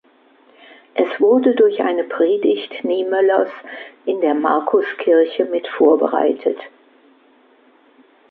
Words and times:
Es 0.95 1.19
wurde 1.19 1.53
durch 1.53 1.79
eine 1.83 2.03
Predigt 2.03 2.83
Niemöllers 2.83 3.51
in 4.05 4.19
der 4.19 4.33
Markuskirche 4.33 5.45
mit 5.45 5.67
vorbereitet. 5.77 6.57